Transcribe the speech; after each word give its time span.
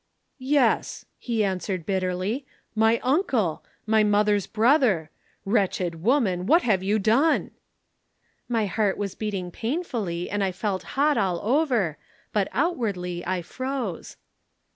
"'Yes,' 0.39 1.05
he 1.19 1.43
answered 1.43 1.85
bitterly. 1.85 2.47
'My 2.73 2.99
uncle! 3.03 3.63
My 3.85 4.03
mother's 4.03 4.47
brother! 4.47 5.11
Wretched 5.45 6.01
woman, 6.01 6.47
what 6.47 6.63
have 6.63 6.81
you 6.81 6.97
done?' 6.97 7.51
"My 8.49 8.65
heart 8.65 8.97
was 8.97 9.13
beating 9.13 9.51
painfully 9.51 10.27
and 10.27 10.43
I 10.43 10.53
felt 10.53 10.81
hot 10.97 11.19
all 11.19 11.39
over, 11.41 11.99
but 12.33 12.47
outwardly 12.51 13.23
I 13.27 13.43
froze. 13.43 14.17